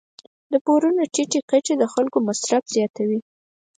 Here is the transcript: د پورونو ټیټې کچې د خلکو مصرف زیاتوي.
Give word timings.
د 0.51 0.53
پورونو 0.65 1.03
ټیټې 1.13 1.39
کچې 1.49 1.73
د 1.77 1.83
خلکو 1.93 2.17
مصرف 2.27 2.63
زیاتوي. 2.75 3.19